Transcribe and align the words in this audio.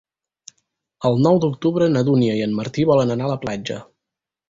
El 1.09 1.19
nou 1.27 1.37
d'octubre 1.45 1.91
na 1.93 2.05
Dúnia 2.09 2.41
i 2.41 2.45
en 2.49 2.59
Martí 2.63 2.89
volen 2.93 3.19
anar 3.19 3.29
a 3.29 3.35
la 3.37 3.41
platja. 3.47 3.83